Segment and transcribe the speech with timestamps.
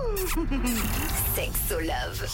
[1.34, 2.26] Sexolove.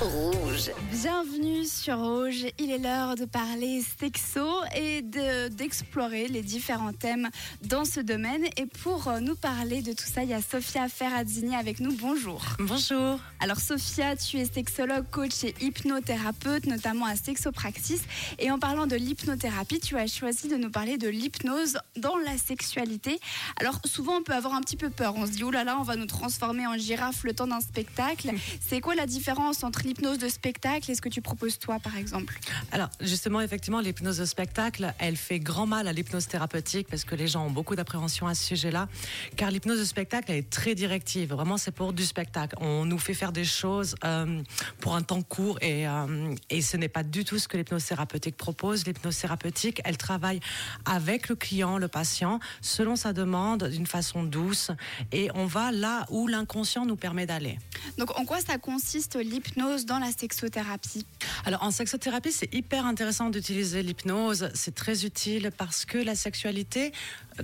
[0.00, 0.70] Rouge.
[0.92, 2.46] Bienvenue sur Rouge.
[2.58, 7.28] Il est l'heure de parler sexo et de- d'explorer les différents thèmes
[7.64, 8.44] dans ce domaine.
[8.56, 11.92] Et pour euh, nous parler de tout ça, il y a Sophia Ferrazini avec nous.
[11.96, 12.42] Bonjour.
[12.60, 13.18] Bonjour.
[13.40, 18.02] Alors Sophia, tu es sexologue, coach et hypnothérapeute, notamment à Sexopraxis.
[18.38, 22.38] Et en parlant de l'hypnothérapie, tu as choisi de nous parler de l'hypnose dans la
[22.38, 23.18] sexualité.
[23.60, 25.14] Alors souvent on peut avoir un petit peu peur.
[25.16, 27.60] On se dit, oh là là, on va nous transformer en girafe le temps d'un
[27.60, 28.30] spectacle.
[28.60, 31.96] C'est quoi la différence entre l'hypnose de spectacle et ce que tu proposes toi par
[31.96, 32.38] exemple?
[32.70, 37.16] Alors justement, effectivement, l'hypnose de spectacle, elle fait grand mal à l'hypnose thérapeutique parce que
[37.16, 38.88] les gens ont beaucoup d'appréhension à ce sujet-là.
[39.36, 41.30] Car l'hypnose de spectacle, elle est très directive.
[41.30, 42.56] Vraiment, c'est pour du spectacle.
[42.60, 44.42] On nous fait faire des choses euh,
[44.80, 47.84] pour un temps court et, euh, et ce n'est pas du tout ce que l'hypnose
[47.84, 48.86] thérapeutique propose.
[48.86, 50.40] L'hypnose thérapeutique, elle travaille
[50.84, 54.70] avec le client, le patient, selon sa demande, d'une façon douce.
[55.12, 56.45] Et on va là où l'inconscient
[56.86, 57.58] nous permet d'aller.
[57.98, 61.06] Donc en quoi ça consiste l'hypnose dans la sexothérapie?
[61.44, 64.50] Alors en sexothérapie, c'est hyper intéressant d'utiliser l'hypnose.
[64.54, 66.92] C'est très utile parce que la sexualité,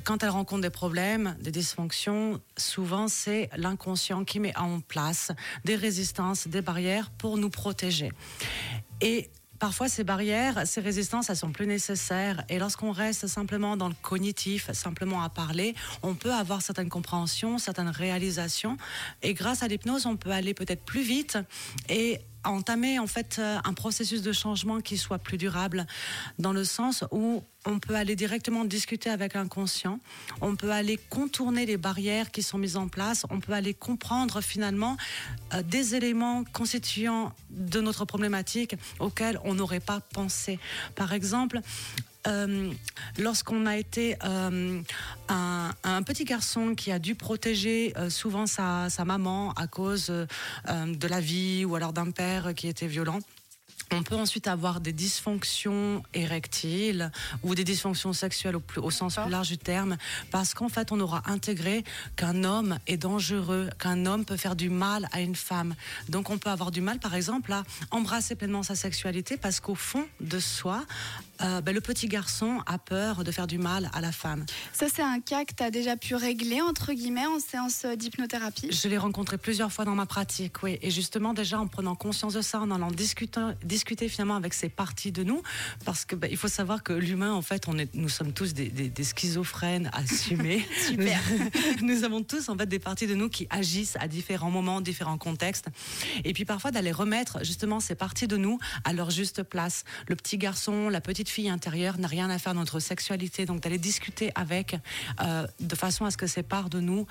[0.04, 5.32] quand elle rencontre des problèmes, des dysfonctions, souvent c'est l'inconscient qui met en place
[5.64, 8.10] des résistances, des barrières pour nous protéger.
[9.00, 9.30] Et
[9.62, 12.42] Parfois, ces barrières, ces résistances, elles sont plus nécessaires.
[12.48, 17.58] Et lorsqu'on reste simplement dans le cognitif, simplement à parler, on peut avoir certaines compréhensions,
[17.58, 18.76] certaines réalisations.
[19.22, 21.38] Et grâce à l'hypnose, on peut aller peut-être plus vite
[21.88, 25.86] et entamer en fait euh, un processus de changement qui soit plus durable
[26.38, 30.00] dans le sens où on peut aller directement discuter avec l'inconscient,
[30.40, 34.40] on peut aller contourner les barrières qui sont mises en place, on peut aller comprendre
[34.40, 34.96] finalement
[35.54, 40.58] euh, des éléments constituants de notre problématique auxquels on n'aurait pas pensé.
[40.94, 41.60] Par exemple,
[42.26, 42.70] euh,
[43.18, 44.80] lorsqu'on a été euh,
[45.28, 51.20] un, petit garçon qui a dû protéger euh, souvent sa, maman à cause de la
[51.20, 53.18] vie ou alors d'un père qui était violent.
[53.92, 57.10] On peut ensuite avoir des dysfonctions érectiles
[57.42, 59.96] ou des dysfonctions sexuelles au, plus, au sens plus large du terme,
[60.30, 61.84] parce qu'en fait, on aura intégré
[62.16, 65.74] qu'un homme est dangereux, qu'un homme peut faire du mal à une femme.
[66.08, 69.74] Donc, on peut avoir du mal, par exemple, à embrasser pleinement sa sexualité, parce qu'au
[69.74, 70.84] fond de soi,
[71.42, 74.46] euh, ben, le petit garçon a peur de faire du mal à la femme.
[74.72, 78.70] Ça c'est un cas que tu as déjà pu régler entre guillemets en séance d'hypnothérapie?
[78.70, 80.78] Je l'ai rencontré plusieurs fois dans ma pratique, oui.
[80.82, 84.68] Et justement, déjà en prenant conscience de ça, en allant discuter, discuter finalement avec ces
[84.68, 85.42] parties de nous,
[85.84, 88.54] parce que bah, il faut savoir que l'humain, en fait, on est, nous sommes tous
[88.54, 90.66] des, des, des schizophrènes assumés.
[90.86, 91.20] Super.
[91.80, 94.80] Nous, nous avons tous en fait des parties de nous qui agissent à différents moments,
[94.80, 95.66] différents contextes.
[96.24, 99.84] Et puis parfois d'aller remettre justement ces parties de nous à leur juste place.
[100.08, 103.60] Le petit garçon, la petite fille intérieure n'a rien à faire dans notre sexualité, donc
[103.60, 104.76] d'aller discuter avec
[105.20, 107.06] euh, de façon à ce que ces parts de nous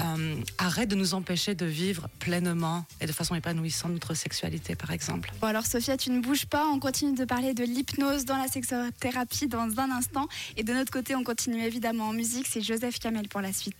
[0.00, 4.90] euh, arrêtent de nous empêcher de vivre pleinement et de façon épanouissante notre sexualité, par
[4.90, 5.32] exemple.
[5.40, 8.48] Bon alors Sophia, tu ne bouges pas, on continue de parler de l'hypnose dans la
[8.48, 10.28] sexothérapie dans un instant.
[10.56, 13.64] Et de notre côté, on continue évidemment en musique, c'est Joseph Kamel pour la suite.